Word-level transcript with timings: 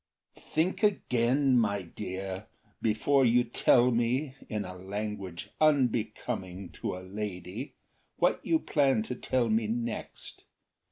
"Think 0.39 0.81
again, 0.81 1.59
My 1.59 1.83
dear, 1.83 2.47
before 2.81 3.23
you 3.23 3.43
tell 3.43 3.91
me, 3.91 4.35
in 4.49 4.65
a 4.65 4.73
language 4.73 5.51
unbecoming 5.61 6.71
To 6.81 6.97
a 6.97 7.05
lady, 7.07 7.75
what 8.15 8.43
you 8.43 8.57
plan 8.57 9.03
to 9.03 9.13
tell 9.13 9.47
me 9.47 9.67
next. 9.67 10.43